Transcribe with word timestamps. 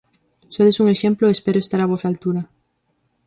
Sodes 0.53 0.79
un 0.83 0.87
exemplo 0.95 1.23
e 1.27 1.33
espero 1.37 1.59
estar 1.61 1.79
á 1.85 1.87
vosa 1.91 2.05
altura. 2.11 2.41